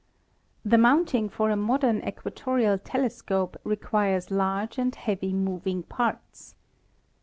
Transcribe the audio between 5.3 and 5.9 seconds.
moving